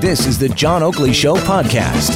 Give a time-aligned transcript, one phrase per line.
[0.00, 2.12] This is the John Oakley Show podcast.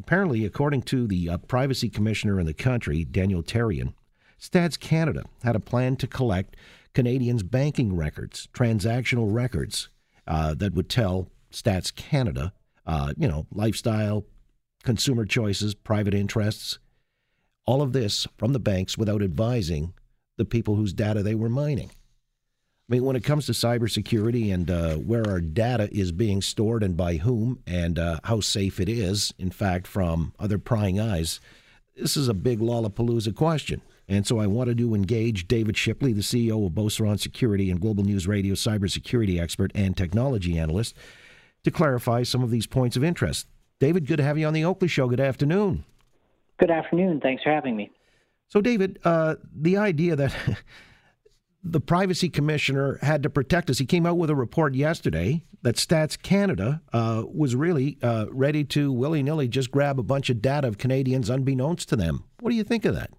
[0.00, 3.94] Apparently, according to the uh, privacy commissioner in the country, Daniel Therrien,
[4.38, 6.56] Stats Canada had a plan to collect
[6.92, 9.90] Canadians' banking records, transactional records
[10.26, 12.52] uh, that would tell Stats Canada,
[12.84, 14.26] uh, you know, lifestyle,
[14.82, 16.80] consumer choices, private interests,
[17.64, 19.94] all of this from the banks without advising
[20.36, 21.92] the people whose data they were mining.
[22.90, 26.82] I mean, when it comes to cybersecurity and uh, where our data is being stored
[26.82, 31.38] and by whom and uh, how safe it is, in fact, from other prying eyes,
[31.96, 33.80] this is a big Lollapalooza question.
[34.08, 38.02] And so I wanted to engage David Shipley, the CEO of Beauceron Security and Global
[38.02, 40.96] News Radio cybersecurity expert and technology analyst,
[41.62, 43.46] to clarify some of these points of interest.
[43.78, 45.06] David, good to have you on the Oakley Show.
[45.06, 45.84] Good afternoon.
[46.58, 47.20] Good afternoon.
[47.20, 47.92] Thanks for having me.
[48.48, 50.34] So, David, uh, the idea that
[51.62, 55.76] the privacy commissioner had to protect us, he came out with a report yesterday that
[55.76, 60.40] Stats Canada uh, was really uh, ready to willy nilly just grab a bunch of
[60.40, 62.24] data of Canadians unbeknownst to them.
[62.40, 63.10] What do you think of that?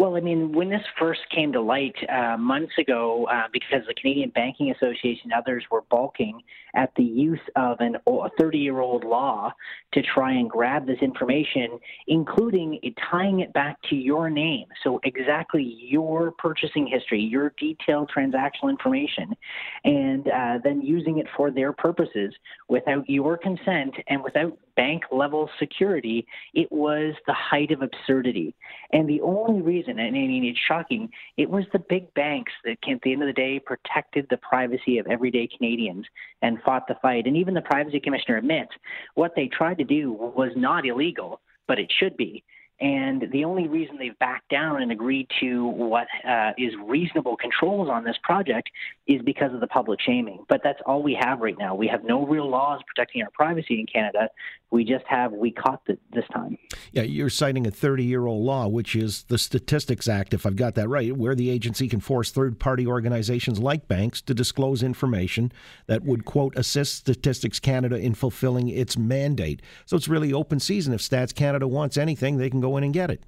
[0.00, 3.92] Well, I mean, when this first came to light uh, months ago, uh, because the
[3.92, 6.40] Canadian Banking Association and others were balking
[6.74, 9.52] at the use of an, a 30 year old law
[9.92, 11.78] to try and grab this information,
[12.08, 14.64] including tying it back to your name.
[14.84, 19.36] So, exactly your purchasing history, your detailed transactional information,
[19.84, 22.32] and uh, then using it for their purposes
[22.70, 28.54] without your consent and without bank level security, it was the height of absurdity.
[28.94, 32.78] And the only reason, and I mean, it's shocking, it was the big banks that,
[32.90, 36.06] at the end of the day, protected the privacy of everyday Canadians
[36.40, 37.26] and fought the fight.
[37.26, 38.72] And even the privacy commissioner admits
[39.16, 42.42] what they tried to do was not illegal, but it should be.
[42.80, 47.90] And the only reason they've backed down and agreed to what uh, is reasonable controls
[47.90, 48.70] on this project
[49.06, 50.44] is because of the public shaming.
[50.48, 51.74] But that's all we have right now.
[51.74, 54.28] We have no real laws protecting our privacy in Canada.
[54.70, 56.56] We just have we caught the, this time.
[56.92, 60.56] Yeah, you're citing a 30 year old law, which is the Statistics Act, if I've
[60.56, 64.82] got that right, where the agency can force third party organizations like banks to disclose
[64.82, 65.52] information
[65.86, 69.60] that would, quote, assist Statistics Canada in fulfilling its mandate.
[69.86, 70.94] So it's really open season.
[70.94, 73.22] If Stats Canada wants anything, they can go in and get it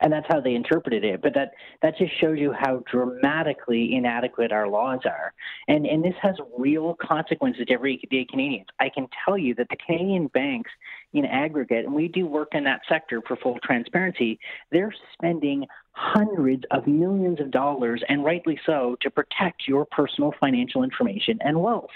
[0.00, 1.22] and that's how they interpreted it.
[1.22, 5.32] But that that just shows you how dramatically inadequate our laws are,
[5.68, 8.68] and and this has real consequences to everyday Canadians.
[8.78, 10.70] I can tell you that the Canadian banks,
[11.12, 14.38] in aggregate, and we do work in that sector for full transparency,
[14.70, 20.82] they're spending hundreds of millions of dollars, and rightly so, to protect your personal financial
[20.82, 21.90] information and wealth.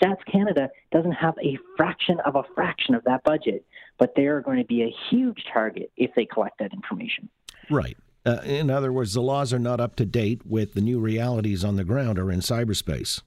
[0.00, 3.64] Stats Canada doesn't have a fraction of a fraction of that budget,
[3.98, 7.28] but they are going to be a huge target if they collect that information.
[7.70, 7.96] Right.
[8.26, 11.64] Uh, in other words, the laws are not up to date with the new realities
[11.64, 13.22] on the ground or in cyberspace.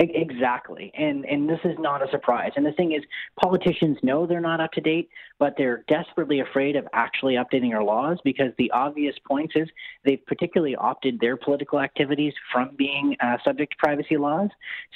[0.00, 0.92] Exactly.
[0.96, 2.52] And and this is not a surprise.
[2.54, 3.02] And the thing is
[3.42, 5.10] politicians know they're not up to date,
[5.40, 9.68] but they're desperately afraid of actually updating our laws because the obvious point is
[10.04, 14.50] they've particularly opted their political activities from being uh, subject to privacy laws.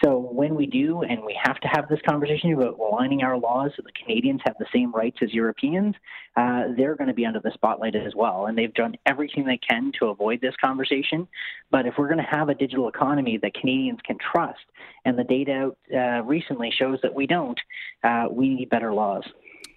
[0.04, 3.72] So when we do and we have to have this conversation about aligning our laws
[3.76, 5.96] so the Canadians have the same rights as Europeans,
[6.36, 8.46] uh, they're going to be under the spotlight as well.
[8.46, 11.26] And they've done everything they can to avoid this conversation.
[11.72, 14.60] But if we're going to have a digital economy that Canadians can trust,
[15.04, 17.58] and the data uh, recently shows that we don't.
[18.02, 19.24] Uh, we need better laws.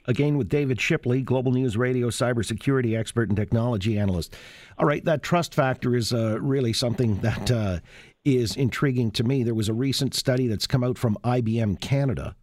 [0.07, 4.35] Again, with David Shipley, Global News Radio cybersecurity expert and technology analyst.
[4.77, 7.79] All right, that trust factor is uh, really something that uh,
[8.23, 9.43] is intriguing to me.
[9.43, 12.35] There was a recent study that's come out from IBM Canada,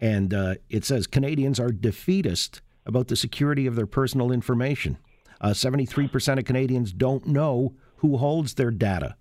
[0.00, 4.98] and uh, it says Canadians are defeatist about the security of their personal information.
[5.42, 9.16] 73% uh, of Canadians don't know who holds their data.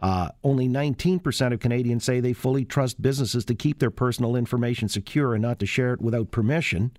[0.00, 4.88] Uh, only 19% of Canadians say they fully trust businesses to keep their personal information
[4.88, 6.92] secure and not to share it without permission.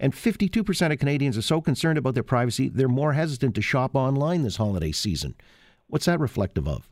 [0.00, 3.94] And 52% of Canadians are so concerned about their privacy, they're more hesitant to shop
[3.94, 5.34] online this holiday season.
[5.88, 6.88] What's that reflective of?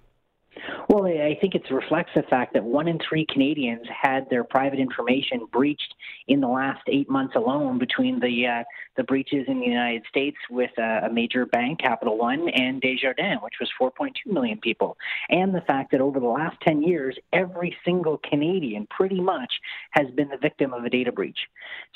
[0.88, 4.78] Well, I think it reflects the fact that one in three Canadians had their private
[4.78, 5.94] information breached
[6.28, 8.64] in the last eight months alone between the uh,
[8.96, 13.40] the breaches in the United States with uh, a major bank, Capital One, and Desjardins,
[13.42, 14.96] which was 4.2 million people,
[15.28, 19.52] and the fact that over the last 10 years, every single Canadian pretty much
[19.90, 21.38] has been the victim of a data breach.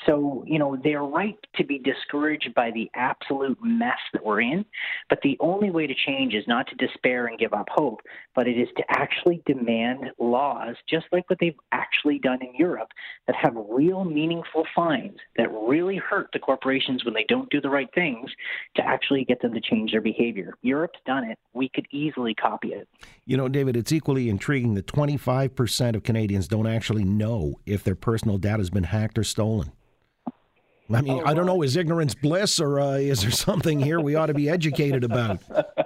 [0.05, 4.65] So, you know, they're right to be discouraged by the absolute mess that we're in,
[5.09, 8.01] but the only way to change is not to despair and give up hope,
[8.35, 12.89] but it is to actually demand laws, just like what they've actually done in Europe,
[13.27, 17.69] that have real meaningful fines that really hurt the corporations when they don't do the
[17.69, 18.29] right things
[18.75, 20.55] to actually get them to change their behavior.
[20.61, 21.37] Europe's done it.
[21.53, 22.87] We could easily copy it.
[23.25, 27.95] You know, David, it's equally intriguing that 25% of Canadians don't actually know if their
[27.95, 29.71] personal data has been hacked or stolen.
[30.93, 34.01] I mean, oh, I don't know, is ignorance bliss or uh, is there something here
[34.01, 35.39] we ought to be educated about?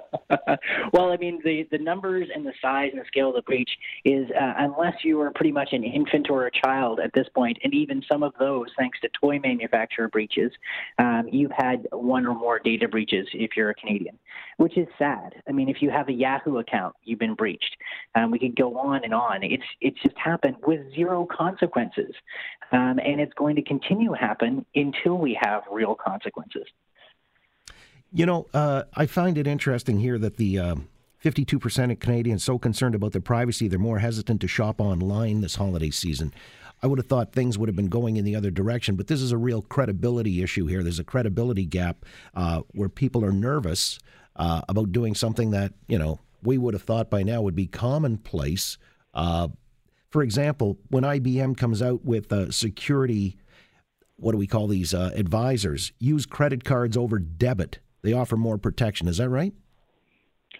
[0.92, 3.70] well, I mean, the, the numbers and the size and the scale of the breach
[4.04, 7.58] is, uh, unless you are pretty much an infant or a child at this point,
[7.64, 10.52] and even some of those, thanks to toy manufacturer breaches,
[10.98, 14.18] um, you've had one or more data breaches if you're a Canadian,
[14.58, 15.34] which is sad.
[15.48, 17.76] I mean, if you have a Yahoo account, you've been breached.
[18.14, 19.42] Um, we could go on and on.
[19.42, 22.14] It's it's just happened with zero consequences,
[22.72, 26.66] um, and it's going to continue to happen until we have real consequences.
[28.16, 30.58] You know, uh, I find it interesting here that the.
[30.58, 30.74] Uh,
[31.24, 35.56] 52% of Canadians so concerned about their privacy, they're more hesitant to shop online this
[35.56, 36.32] holiday season.
[36.82, 39.20] I would have thought things would have been going in the other direction, but this
[39.20, 40.84] is a real credibility issue here.
[40.84, 42.04] There's a credibility gap
[42.34, 43.98] uh, where people are nervous
[44.36, 47.66] uh, about doing something that, you know, we would have thought by now would be
[47.66, 48.78] commonplace.
[49.14, 49.48] Uh,
[50.10, 53.36] for example, when IBM comes out with uh, security,
[54.16, 55.92] what do we call these uh, advisors?
[55.98, 59.08] Use credit cards over debit they offer more protection.
[59.08, 59.52] Is that right?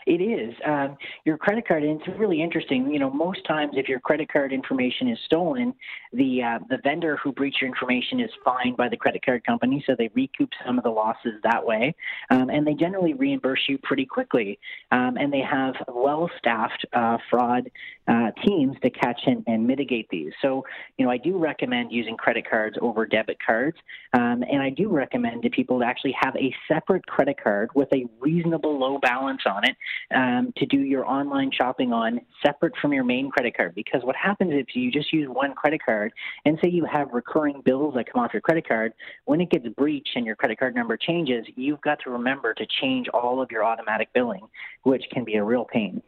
[0.06, 0.54] It is.
[0.64, 2.92] Um, your credit card, and it's really interesting.
[2.92, 5.74] You know, most times if your credit card information is stolen,
[6.12, 9.82] the uh, the vendor who breached your information is fined by the credit card company,
[9.84, 11.92] so they recoup some of the losses that way,
[12.30, 14.60] um, and they generally reimburse you pretty quickly.
[14.92, 17.68] Um, and they have well-staffed uh, fraud
[18.06, 20.32] uh, teams to catch and, and, mitigate these.
[20.40, 20.64] So,
[20.96, 23.76] you know, I do recommend using credit cards over debit cards,
[24.12, 27.88] um, and I do recommend to people to actually have a separate credit card with
[27.92, 29.76] a reasonable low balance on it
[30.14, 33.74] um, to do your online shopping on separate from your main credit card.
[33.74, 36.12] Because what happens if you just use one credit card
[36.44, 38.92] and say you have recurring bills that come off your credit card,
[39.24, 42.66] when it gets breached and your credit card number changes, you've got to remember to
[42.80, 44.46] change all of your automatic billing,
[44.82, 46.02] which can be a real pain.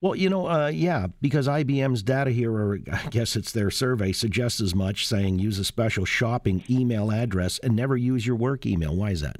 [0.00, 4.12] Well, you know, uh, yeah, because IBM's data here, or I guess it's their survey,
[4.12, 8.66] suggests as much, saying use a special shopping email address and never use your work
[8.66, 8.94] email.
[8.94, 9.36] Why is that?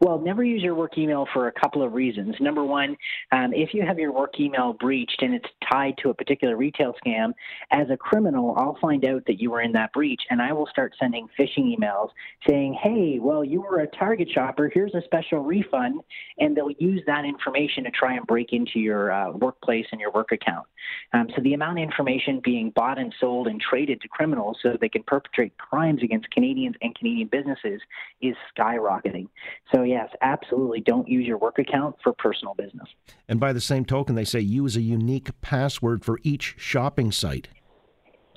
[0.00, 2.34] Well, never use your work email for a couple of reasons.
[2.38, 2.96] Number one,
[3.32, 6.94] um, if you have your work email breached and it's tied to a particular retail
[7.04, 7.32] scam,
[7.70, 10.66] as a criminal, I'll find out that you were in that breach and I will
[10.66, 12.10] start sending phishing emails
[12.46, 16.02] saying, hey, well, you were a Target shopper, here's a special refund.
[16.38, 20.12] And they'll use that information to try and break into your uh, workplace and your
[20.12, 20.66] work account.
[21.12, 24.76] Um, so the amount of information being bought and sold and traded to criminals so
[24.80, 27.80] they can perpetrate crimes against Canadians and Canadian businesses
[28.20, 29.28] is skyrocketing.
[29.74, 32.88] So, yes, absolutely don't use your work account for personal business.
[33.28, 37.48] And by the same token, they say use a unique password for each shopping site.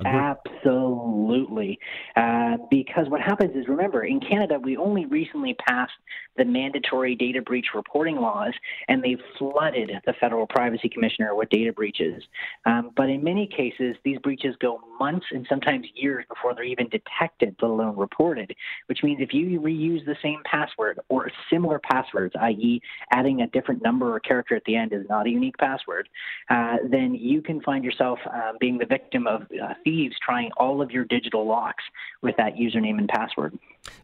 [0.06, 1.80] Absolutely.
[2.16, 5.92] Uh, because what happens is, remember, in Canada, we only recently passed
[6.38, 8.54] the mandatory data breach reporting laws,
[8.88, 12.24] and they flooded the federal privacy commissioner with data breaches.
[12.66, 16.88] Um, but in many cases, these breaches go months and sometimes years before they're even
[16.90, 18.56] detected, let alone reported,
[18.88, 22.81] which means if you reuse the same password or similar passwords, i.e.,
[23.12, 26.07] adding a different number or character at the end is not a unique password,
[26.50, 30.81] uh, then you can find yourself um, being the victim of uh, thieves trying all
[30.81, 31.84] of your digital locks
[32.22, 33.58] with that username and password.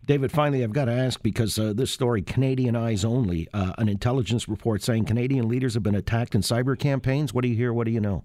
[0.05, 3.87] David, finally, I've got to ask because uh, this story, Canadian Eyes Only, uh, an
[3.89, 7.33] intelligence report saying Canadian leaders have been attacked in cyber campaigns.
[7.33, 7.73] What do you hear?
[7.73, 8.23] What do you know?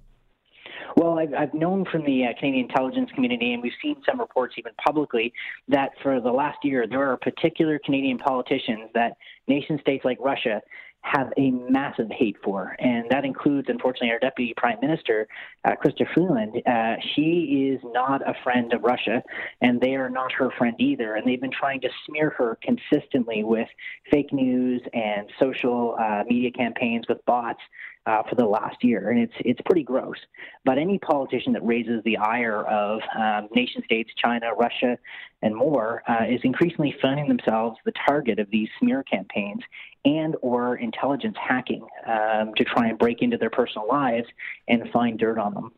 [0.96, 4.54] Well, I've, I've known from the uh, Canadian intelligence community, and we've seen some reports
[4.58, 5.32] even publicly,
[5.68, 10.60] that for the last year, there are particular Canadian politicians that nation states like Russia
[11.02, 15.26] have a massive hate for, and that includes, unfortunately, our deputy prime minister,
[15.64, 16.62] uh, Chrystia Freeland.
[16.66, 19.22] Uh, she is not a friend of Russia,
[19.60, 21.14] and they are not her friend either.
[21.14, 23.68] And they've been trying to smear her consistently with
[24.10, 27.60] fake news and social uh, media campaigns with bots
[28.06, 30.16] uh, for the last year, and it's it's pretty gross.
[30.64, 34.98] But any politician that raises the ire of um, nation states, China, Russia,
[35.42, 39.62] and more, uh, is increasingly finding themselves the target of these smear campaigns
[40.04, 44.26] and or intelligence hacking um, to try and break into their personal lives
[44.68, 45.72] and find dirt on them.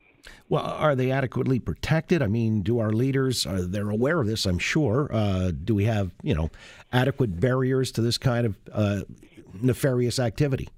[0.49, 2.23] Well, are they adequately protected?
[2.23, 4.47] I mean, do our leaders are they're aware of this?
[4.47, 5.09] I'm sure.
[5.13, 6.51] Uh, do we have you know
[6.93, 9.01] adequate barriers to this kind of uh,
[9.61, 10.69] nefarious activity?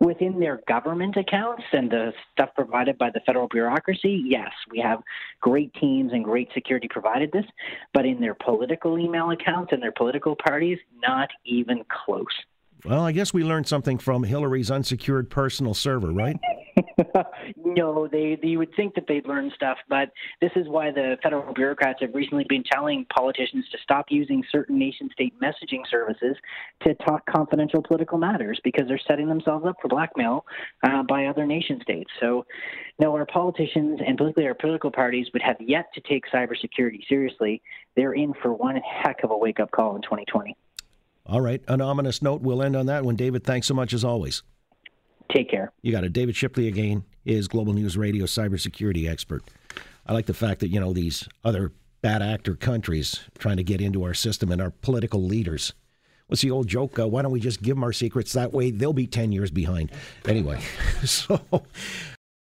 [0.00, 5.00] Within their government accounts and the stuff provided by the federal bureaucracy, yes, we have
[5.40, 7.44] great teams and great security provided this.
[7.94, 12.26] But in their political email accounts and their political parties, not even close.
[12.84, 16.36] Well, I guess we learned something from Hillary's unsecured personal server, right?
[17.64, 20.10] no, they, they would think that they'd learn stuff, but
[20.40, 24.78] this is why the federal bureaucrats have recently been telling politicians to stop using certain
[24.78, 26.36] nation state messaging services
[26.82, 30.44] to talk confidential political matters because they're setting themselves up for blackmail
[30.82, 32.10] uh, by other nation states.
[32.20, 32.46] So,
[32.98, 37.62] no, our politicians and particularly our political parties would have yet to take cybersecurity seriously.
[37.96, 40.56] They're in for one heck of a wake up call in 2020.
[41.26, 41.62] All right.
[41.68, 42.42] An ominous note.
[42.42, 43.16] We'll end on that one.
[43.16, 44.42] David, thanks so much as always.
[45.32, 45.72] Take care.
[45.82, 46.12] You got it.
[46.12, 49.42] David Shipley again is Global News Radio cybersecurity expert.
[50.06, 53.80] I like the fact that, you know, these other bad actor countries trying to get
[53.80, 55.72] into our system and our political leaders.
[56.26, 56.98] What's the old joke?
[56.98, 58.32] Uh, why don't we just give them our secrets?
[58.32, 59.92] That way they'll be 10 years behind.
[60.26, 60.60] Anyway,
[61.04, 61.40] so.